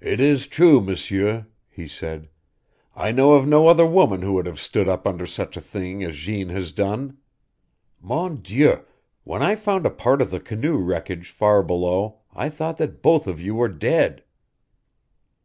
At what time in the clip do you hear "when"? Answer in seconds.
9.24-9.42